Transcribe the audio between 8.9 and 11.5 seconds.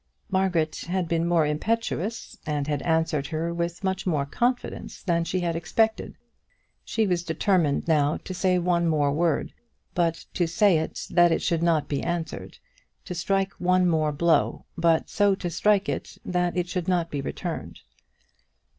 word, but so to say it that it